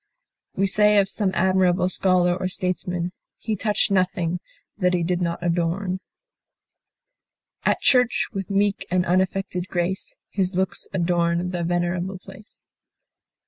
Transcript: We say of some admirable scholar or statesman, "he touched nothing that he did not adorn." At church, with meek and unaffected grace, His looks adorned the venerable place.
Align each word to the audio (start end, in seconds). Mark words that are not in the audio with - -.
We 0.55 0.65
say 0.65 0.97
of 0.97 1.07
some 1.07 1.29
admirable 1.35 1.87
scholar 1.87 2.33
or 2.35 2.47
statesman, 2.47 3.11
"he 3.37 3.55
touched 3.55 3.91
nothing 3.91 4.39
that 4.79 4.95
he 4.95 5.03
did 5.03 5.21
not 5.21 5.43
adorn." 5.43 5.99
At 7.65 7.81
church, 7.81 8.29
with 8.33 8.49
meek 8.49 8.87
and 8.89 9.05
unaffected 9.05 9.67
grace, 9.67 10.15
His 10.31 10.55
looks 10.55 10.87
adorned 10.91 11.51
the 11.51 11.61
venerable 11.63 12.17
place. 12.17 12.63